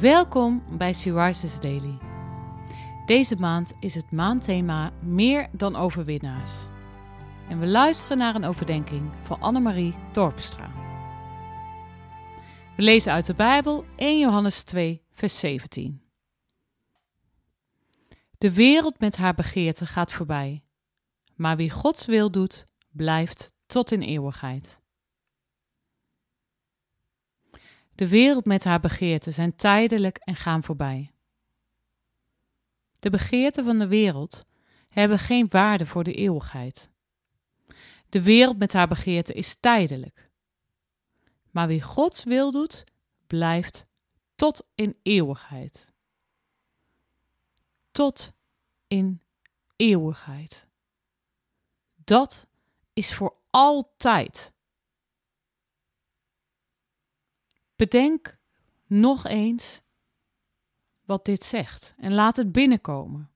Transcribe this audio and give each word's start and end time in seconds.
Welkom 0.00 0.62
bij 0.76 0.90
Rises 0.90 1.60
Daily. 1.60 1.98
Deze 3.06 3.36
maand 3.36 3.72
is 3.80 3.94
het 3.94 4.10
maandthema 4.10 4.92
Meer 5.02 5.48
dan 5.52 5.76
overwinnaars. 5.76 6.66
En 7.48 7.60
we 7.60 7.66
luisteren 7.66 8.18
naar 8.18 8.34
een 8.34 8.44
overdenking 8.44 9.10
van 9.22 9.40
Annemarie 9.40 9.94
Torpstra. 10.12 10.70
We 12.76 12.82
lezen 12.82 13.12
uit 13.12 13.26
de 13.26 13.34
Bijbel 13.34 13.84
1 13.96 14.18
Johannes 14.18 14.62
2, 14.62 15.02
vers 15.10 15.38
17. 15.38 16.02
De 18.38 18.52
wereld 18.52 19.00
met 19.00 19.16
haar 19.16 19.34
begeerte 19.34 19.86
gaat 19.86 20.12
voorbij, 20.12 20.64
maar 21.34 21.56
wie 21.56 21.70
Gods 21.70 22.06
wil 22.06 22.30
doet, 22.30 22.64
blijft 22.90 23.52
tot 23.66 23.92
in 23.92 24.02
eeuwigheid. 24.02 24.81
De 27.94 28.08
wereld 28.08 28.44
met 28.44 28.64
haar 28.64 28.80
begeerten 28.80 29.32
zijn 29.32 29.56
tijdelijk 29.56 30.16
en 30.16 30.36
gaan 30.36 30.62
voorbij. 30.62 31.12
De 32.98 33.10
begeerten 33.10 33.64
van 33.64 33.78
de 33.78 33.86
wereld 33.86 34.44
hebben 34.88 35.18
geen 35.18 35.48
waarde 35.48 35.86
voor 35.86 36.04
de 36.04 36.14
eeuwigheid. 36.14 36.90
De 38.08 38.22
wereld 38.22 38.58
met 38.58 38.72
haar 38.72 38.88
begeerten 38.88 39.34
is 39.34 39.54
tijdelijk. 39.54 40.30
Maar 41.50 41.66
wie 41.66 41.82
Gods 41.82 42.24
wil 42.24 42.50
doet, 42.50 42.84
blijft 43.26 43.86
tot 44.34 44.66
in 44.74 44.96
eeuwigheid. 45.02 45.92
Tot 47.90 48.32
in 48.86 49.22
eeuwigheid. 49.76 50.66
Dat 51.94 52.46
is 52.92 53.14
voor 53.14 53.36
altijd. 53.50 54.52
Bedenk 57.82 58.38
nog 58.86 59.26
eens 59.26 59.82
wat 61.04 61.24
dit 61.24 61.44
zegt 61.44 61.94
en 61.96 62.14
laat 62.14 62.36
het 62.36 62.52
binnenkomen. 62.52 63.30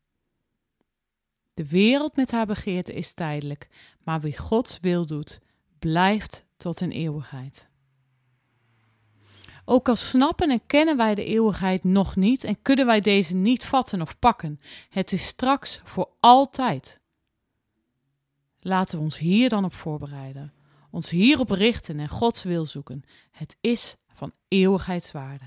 De 1.55 1.69
wereld 1.69 2.17
met 2.17 2.31
haar 2.31 2.47
begeerte 2.47 2.93
is 2.93 3.13
tijdelijk, 3.13 3.69
maar 4.05 4.21
wie 4.21 4.39
Gods 4.39 4.81
wil 4.81 5.07
doet, 5.07 5.41
blijft 5.79 6.47
tot 6.57 6.81
een 6.81 6.91
eeuwigheid. 6.91 7.69
Ook 9.65 9.89
al 9.89 9.97
snappen 9.97 10.51
en 10.51 10.67
kennen 10.67 10.97
wij 10.97 11.15
de 11.15 11.25
eeuwigheid 11.25 11.85
nog 11.85 12.17
niet 12.17 12.45
en 12.45 12.63
kunnen 12.63 12.87
wij 12.87 13.01
deze 13.01 13.35
niet 13.35 13.65
vatten 13.65 14.01
of 14.01 14.19
pakken, 14.19 14.61
het 14.89 15.13
is 15.13 15.27
straks 15.27 15.81
voor 15.85 16.11
altijd. 16.21 17.01
Laten 18.61 18.99
we 18.99 19.05
ons 19.05 19.19
hier 19.19 19.49
dan 19.49 19.65
op 19.65 19.75
voorbereiden, 19.75 20.53
ons 20.97 21.11
hierop 21.11 21.51
richten 21.51 21.99
en 21.99 22.09
Gods 22.09 22.43
wil 22.43 22.65
zoeken. 22.65 23.03
Het 23.31 23.57
is 23.61 23.97
van 24.13 24.33
eeuwigheidswaarde. 24.49 25.45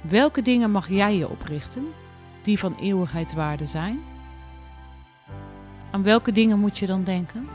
Welke 0.00 0.42
dingen 0.42 0.70
mag 0.70 0.88
jij 0.88 1.16
je 1.16 1.28
oprichten 1.28 1.86
die 2.42 2.58
van 2.58 2.76
eeuwigheidswaarde 2.80 3.66
zijn? 3.66 4.00
Aan 5.90 6.02
welke 6.02 6.32
dingen 6.32 6.58
moet 6.58 6.78
je 6.78 6.86
dan 6.86 7.04
denken? 7.04 7.48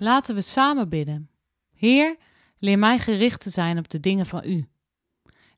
Laten 0.00 0.34
we 0.34 0.40
samen 0.40 0.88
bidden. 0.88 1.30
Heer, 1.74 2.16
leer 2.58 2.78
mij 2.78 2.98
gericht 2.98 3.40
te 3.40 3.50
zijn 3.50 3.78
op 3.78 3.88
de 3.88 4.00
dingen 4.00 4.26
van 4.26 4.42
U. 4.44 4.68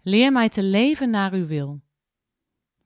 Leer 0.00 0.32
mij 0.32 0.48
te 0.48 0.62
leven 0.62 1.10
naar 1.10 1.32
Uw 1.32 1.46
wil. 1.46 1.80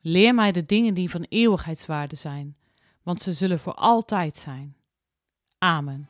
Leer 0.00 0.34
mij 0.34 0.52
de 0.52 0.64
dingen 0.64 0.94
die 0.94 1.10
van 1.10 1.26
eeuwigheidswaarde 1.28 2.16
zijn, 2.16 2.56
want 3.02 3.22
ze 3.22 3.32
zullen 3.32 3.58
voor 3.58 3.74
altijd 3.74 4.38
zijn. 4.38 4.76
Amen. 5.58 6.08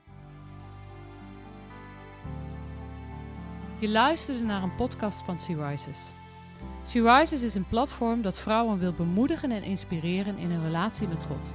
Je 3.80 3.88
luisterde 3.88 4.42
naar 4.42 4.62
een 4.62 4.74
podcast 4.74 5.24
van 5.24 5.38
Sea 5.38 5.68
Rises. 5.68 6.12
Sea 6.82 7.18
Rises 7.18 7.42
is 7.42 7.54
een 7.54 7.68
platform 7.68 8.22
dat 8.22 8.38
vrouwen 8.38 8.78
wil 8.78 8.92
bemoedigen 8.92 9.50
en 9.50 9.62
inspireren 9.62 10.38
in 10.38 10.50
hun 10.50 10.64
relatie 10.64 11.08
met 11.08 11.24
God. 11.24 11.54